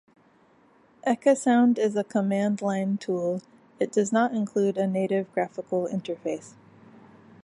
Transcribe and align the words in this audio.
Ecasound 1.05 1.77
is 1.77 1.95
a 1.95 2.03
command-line 2.03 2.97
tool: 2.97 3.39
it 3.79 3.91
does 3.91 4.11
not 4.11 4.33
include 4.33 4.75
a 4.75 4.87
native 4.87 5.31
graphical 5.31 5.87
interface. 5.87 6.53